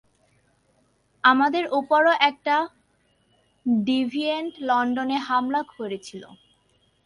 আমাদেরও 1.23 1.69
উপরও 1.79 2.13
একটা 2.29 2.55
ডিভিয়েন্ট 3.85 4.53
লন্ডনে 4.61 5.17
হামলা 5.27 5.61
করেছিলো। 5.73 6.29